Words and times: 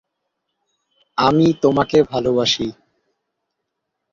আমি 1.17 1.47
তোমাকে 1.63 1.97
ভালবাসি। 2.11 2.67